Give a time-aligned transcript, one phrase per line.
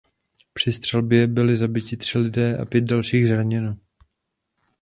[0.53, 3.77] Při střelbě byli zabiti tři lidé a pět dalších zraněno.